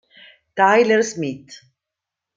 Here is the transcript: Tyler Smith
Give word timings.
Tyler 0.55 1.03
Smith 1.05 1.61